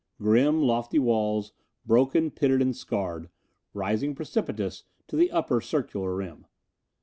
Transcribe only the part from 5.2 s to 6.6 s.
upper circular rim.